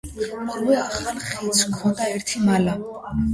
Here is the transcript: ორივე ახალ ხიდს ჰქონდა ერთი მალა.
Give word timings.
ორივე 0.53 0.77
ახალ 0.83 1.19
ხიდს 1.27 1.61
ჰქონდა 1.67 2.09
ერთი 2.15 2.43
მალა. 2.49 2.75